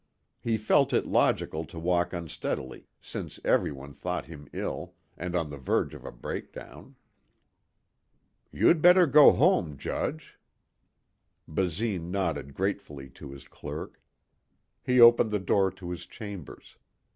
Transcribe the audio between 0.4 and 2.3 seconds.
felt it logical to walk